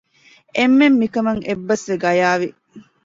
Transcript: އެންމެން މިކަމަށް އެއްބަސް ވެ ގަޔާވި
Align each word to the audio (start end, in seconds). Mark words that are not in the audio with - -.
އެންމެން 0.57 0.97
މިކަމަށް 1.01 1.41
އެއްބަސް 1.47 1.85
ވެ 1.89 1.95
ގަޔާވި 2.03 2.49